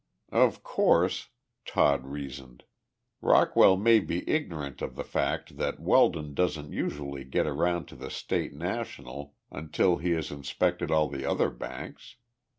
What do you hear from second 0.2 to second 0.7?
"Of